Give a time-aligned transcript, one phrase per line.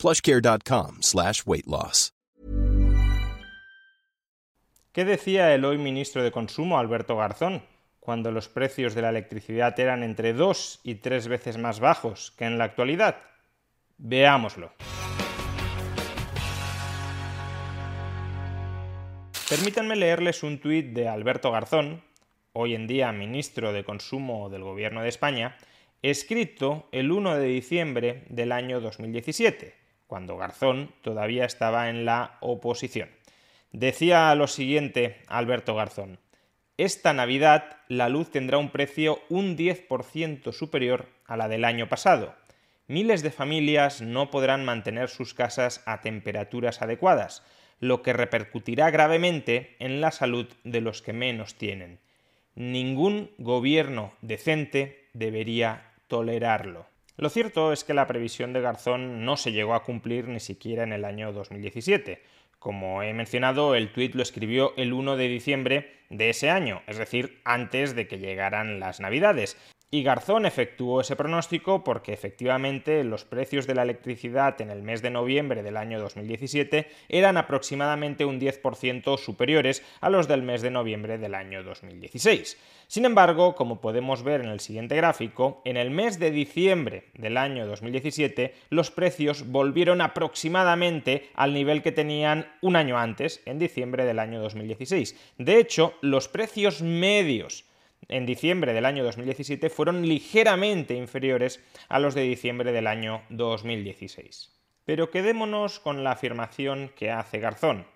[0.00, 2.12] plushcare.com slash weight loss.
[4.92, 7.62] ¿Qué decía el hoy ministro de Consumo, Alberto Garzón,
[8.00, 12.44] cuando los precios de la electricidad eran entre dos y tres veces más bajos que
[12.44, 13.18] en la actualidad?
[13.98, 14.72] Veámoslo.
[19.48, 22.02] Permítanme leerles un tuit de Alberto Garzón,
[22.52, 25.56] hoy en día ministro de Consumo del Gobierno de España,
[26.02, 29.79] escrito el 1 de diciembre del año 2017,
[30.10, 33.10] cuando Garzón todavía estaba en la oposición.
[33.70, 36.18] Decía lo siguiente Alberto Garzón,
[36.78, 42.34] esta Navidad la luz tendrá un precio un 10% superior a la del año pasado.
[42.88, 47.44] Miles de familias no podrán mantener sus casas a temperaturas adecuadas,
[47.78, 52.00] lo que repercutirá gravemente en la salud de los que menos tienen.
[52.56, 56.89] Ningún gobierno decente debería tolerarlo.
[57.20, 60.84] Lo cierto es que la previsión de Garzón no se llegó a cumplir ni siquiera
[60.84, 62.22] en el año 2017.
[62.58, 66.96] Como he mencionado, el tuit lo escribió el 1 de diciembre de ese año, es
[66.96, 69.58] decir, antes de que llegaran las Navidades,
[69.92, 75.02] y Garzón efectuó ese pronóstico porque efectivamente los precios de la electricidad en el mes
[75.02, 80.70] de noviembre del año 2017 eran aproximadamente un 10% superiores a los del mes de
[80.70, 82.56] noviembre del año 2016.
[82.86, 87.36] Sin embargo, como podemos ver en el siguiente gráfico, en el mes de diciembre del
[87.36, 94.04] año 2017 los precios volvieron aproximadamente al nivel que tenían un año antes, en diciembre
[94.04, 95.16] del año 2016.
[95.38, 97.64] De hecho, los precios medios
[98.10, 104.52] en diciembre del año 2017 fueron ligeramente inferiores a los de diciembre del año 2016.
[104.84, 107.86] Pero quedémonos con la afirmación que hace Garzón.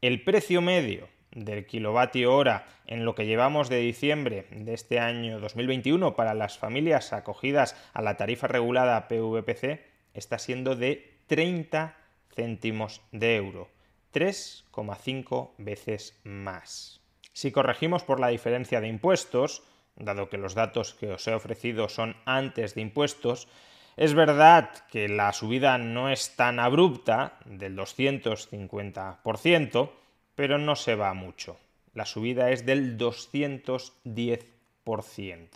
[0.02, 5.40] El precio medio del kilovatio hora en lo que llevamos de diciembre de este año
[5.40, 9.80] 2021 para las familias acogidas a la tarifa regulada PVPC
[10.12, 11.96] está siendo de 30
[12.34, 13.68] céntimos de euro,
[14.12, 16.99] 3,5 veces más.
[17.40, 19.62] Si corregimos por la diferencia de impuestos,
[19.96, 23.48] dado que los datos que os he ofrecido son antes de impuestos,
[23.96, 29.90] es verdad que la subida no es tan abrupta, del 250%,
[30.34, 31.56] pero no se va mucho.
[31.94, 35.48] La subida es del 210%.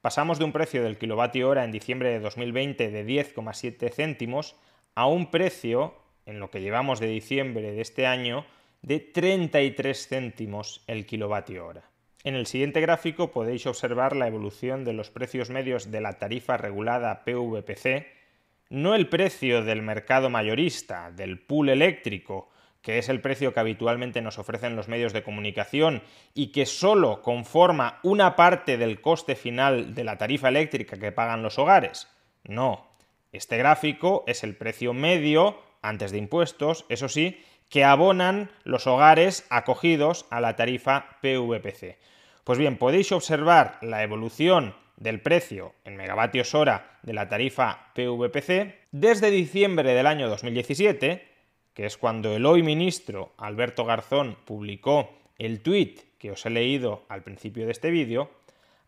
[0.00, 4.56] Pasamos de un precio del kilovatio hora en diciembre de 2020 de 10,7 céntimos
[4.96, 5.94] a un precio,
[6.26, 8.44] en lo que llevamos de diciembre de este año,
[8.82, 11.90] de 33 céntimos el kilovatio hora.
[12.24, 16.56] En el siguiente gráfico podéis observar la evolución de los precios medios de la tarifa
[16.56, 18.06] regulada PVPC,
[18.70, 22.50] no el precio del mercado mayorista, del pool eléctrico,
[22.82, 26.02] que es el precio que habitualmente nos ofrecen los medios de comunicación
[26.34, 31.42] y que solo conforma una parte del coste final de la tarifa eléctrica que pagan
[31.42, 32.08] los hogares.
[32.44, 32.88] No,
[33.32, 37.38] este gráfico es el precio medio, antes de impuestos, eso sí,
[37.68, 41.98] que abonan los hogares acogidos a la tarifa PVPC.
[42.44, 48.74] Pues bien, podéis observar la evolución del precio en megavatios hora de la tarifa PVPC
[48.90, 51.28] desde diciembre del año 2017,
[51.74, 57.04] que es cuando el hoy ministro Alberto Garzón publicó el tuit que os he leído
[57.08, 58.30] al principio de este vídeo,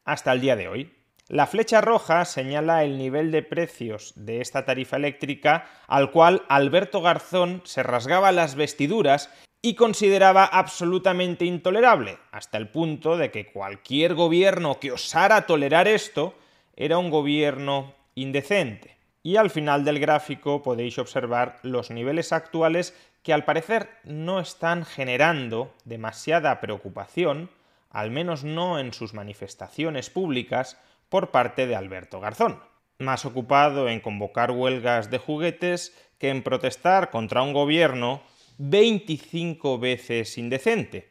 [0.04, 0.92] hasta el día de hoy.
[1.30, 7.02] La flecha roja señala el nivel de precios de esta tarifa eléctrica al cual Alberto
[7.02, 9.32] Garzón se rasgaba las vestiduras
[9.62, 16.34] y consideraba absolutamente intolerable, hasta el punto de que cualquier gobierno que osara tolerar esto
[16.74, 18.96] era un gobierno indecente.
[19.22, 22.92] Y al final del gráfico podéis observar los niveles actuales
[23.22, 27.50] que al parecer no están generando demasiada preocupación,
[27.88, 30.76] al menos no en sus manifestaciones públicas,
[31.10, 32.60] por parte de Alberto Garzón,
[32.98, 38.22] más ocupado en convocar huelgas de juguetes que en protestar contra un gobierno
[38.56, 41.10] 25 veces indecente.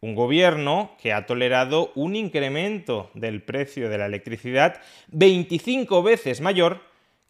[0.00, 6.80] Un gobierno que ha tolerado un incremento del precio de la electricidad 25 veces mayor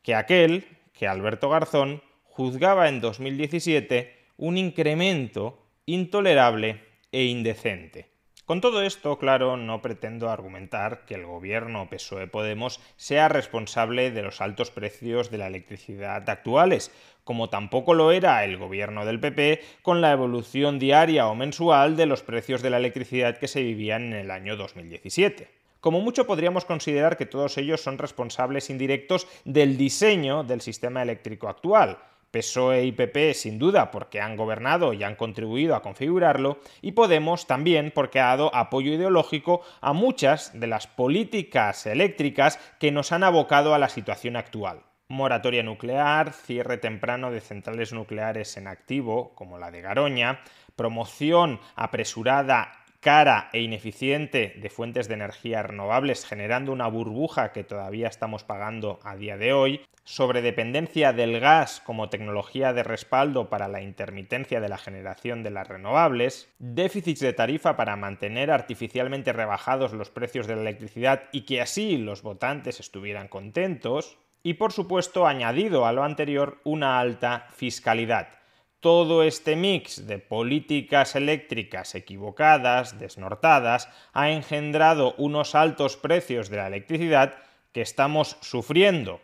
[0.02, 8.09] que aquel que Alberto Garzón juzgaba en 2017 un incremento intolerable e indecente.
[8.50, 14.22] Con todo esto, claro, no pretendo argumentar que el gobierno PSOE Podemos sea responsable de
[14.22, 16.90] los altos precios de la electricidad actuales,
[17.22, 22.06] como tampoco lo era el gobierno del PP con la evolución diaria o mensual de
[22.06, 25.48] los precios de la electricidad que se vivían en el año 2017.
[25.80, 31.48] Como mucho podríamos considerar que todos ellos son responsables indirectos del diseño del sistema eléctrico
[31.48, 31.98] actual,
[32.30, 37.46] PSOE y PP sin duda porque han gobernado y han contribuido a configurarlo, y Podemos
[37.46, 43.24] también porque ha dado apoyo ideológico a muchas de las políticas eléctricas que nos han
[43.24, 44.82] abocado a la situación actual.
[45.08, 50.40] Moratoria nuclear, cierre temprano de centrales nucleares en activo, como la de Garoña,
[50.76, 58.08] promoción apresurada cara e ineficiente de fuentes de energía renovables, generando una burbuja que todavía
[58.08, 63.68] estamos pagando a día de hoy, sobre dependencia del gas como tecnología de respaldo para
[63.68, 69.92] la intermitencia de la generación de las renovables, déficits de tarifa para mantener artificialmente rebajados
[69.92, 75.26] los precios de la electricidad y que así los votantes estuvieran contentos, y por supuesto
[75.26, 78.39] añadido a lo anterior una alta fiscalidad
[78.80, 86.66] todo este mix de políticas eléctricas equivocadas, desnortadas, ha engendrado unos altos precios de la
[86.66, 87.36] electricidad
[87.72, 89.20] que estamos sufriendo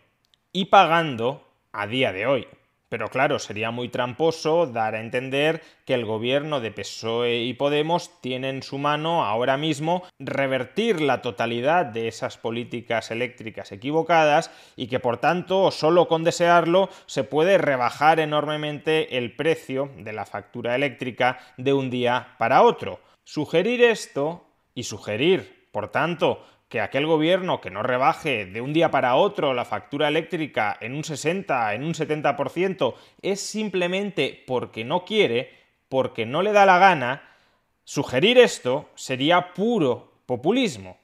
[0.53, 2.47] y pagando a día de hoy.
[2.97, 8.23] Pero claro, sería muy tramposo dar a entender que el gobierno de PSOE y Podemos
[8.23, 14.87] tiene en su mano ahora mismo revertir la totalidad de esas políticas eléctricas equivocadas y
[14.87, 20.75] que por tanto solo con desearlo se puede rebajar enormemente el precio de la factura
[20.75, 23.01] eléctrica de un día para otro.
[23.25, 28.91] Sugerir esto y sugerir, por tanto, que aquel gobierno que no rebaje de un día
[28.91, 35.05] para otro la factura eléctrica en un 60, en un 70%, es simplemente porque no
[35.05, 35.51] quiere,
[35.91, 37.29] porque no le da la gana,
[37.85, 40.97] sugerir esto sería puro populismo.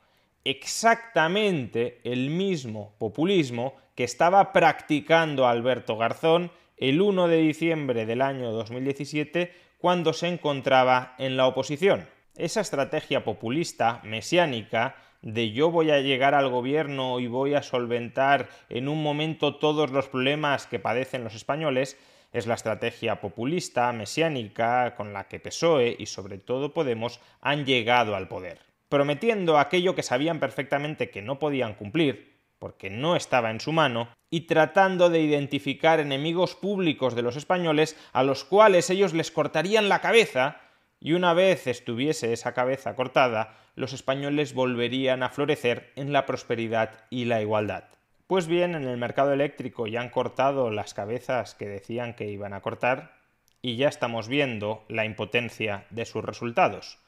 [0.43, 8.53] Exactamente el mismo populismo que estaba practicando Alberto Garzón el 1 de diciembre del año
[8.53, 12.09] 2017 cuando se encontraba en la oposición.
[12.37, 18.49] Esa estrategia populista mesiánica de yo voy a llegar al gobierno y voy a solventar
[18.71, 21.99] en un momento todos los problemas que padecen los españoles,
[22.33, 28.17] es la estrategia populista, mesiánica, con la que PSOE y sobre todo Podemos han llegado
[28.17, 33.61] al poder, prometiendo aquello que sabían perfectamente que no podían cumplir, porque no estaba en
[33.61, 39.13] su mano, y tratando de identificar enemigos públicos de los españoles a los cuales ellos
[39.13, 40.63] les cortarían la cabeza
[41.03, 47.05] y una vez estuviese esa cabeza cortada, los españoles volverían a florecer en la prosperidad
[47.11, 47.85] y la igualdad.
[48.29, 52.55] Pues bien, en el mercado eléctrico ya han cortado las cabezas que decían que iban
[52.55, 53.17] a cortar
[53.61, 56.99] y ya estamos viendo la impotencia de sus resultados.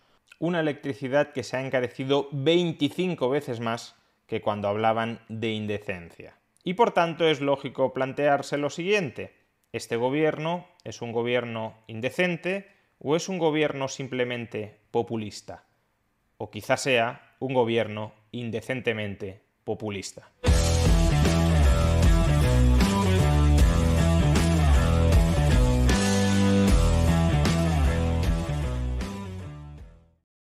[0.41, 3.95] Una electricidad que se ha encarecido 25 veces más
[4.27, 6.37] que cuando hablaban de indecencia.
[6.65, 9.37] Y por tanto es lógico plantearse lo siguiente.
[9.73, 15.65] Este gobierno es un gobierno indecente, ¿O es un gobierno simplemente populista?
[16.37, 20.31] O quizá sea un gobierno indecentemente populista.